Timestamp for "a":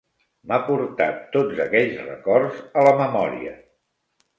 2.85-2.91